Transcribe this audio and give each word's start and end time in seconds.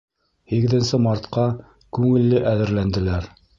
Һигеҙенсе 0.53 0.99
мартҡа 1.09 1.45
күңелле 1.99 2.43
әҙерләнделәр. 2.55 3.33